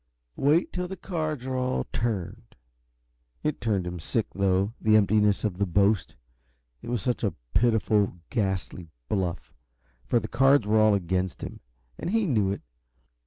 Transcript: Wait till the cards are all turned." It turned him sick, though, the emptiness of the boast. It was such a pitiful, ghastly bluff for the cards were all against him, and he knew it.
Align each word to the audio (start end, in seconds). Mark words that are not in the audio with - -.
Wait 0.35 0.73
till 0.73 0.87
the 0.87 0.97
cards 0.97 1.45
are 1.45 1.55
all 1.55 1.83
turned." 1.93 2.55
It 3.43 3.61
turned 3.61 3.85
him 3.85 3.99
sick, 3.99 4.25
though, 4.33 4.73
the 4.81 4.95
emptiness 4.95 5.43
of 5.43 5.59
the 5.59 5.65
boast. 5.67 6.15
It 6.81 6.89
was 6.89 7.03
such 7.03 7.23
a 7.23 7.35
pitiful, 7.53 8.17
ghastly 8.31 8.89
bluff 9.09 9.53
for 10.07 10.19
the 10.19 10.27
cards 10.27 10.65
were 10.65 10.79
all 10.79 10.95
against 10.95 11.43
him, 11.43 11.59
and 11.99 12.09
he 12.09 12.25
knew 12.25 12.51
it. 12.51 12.63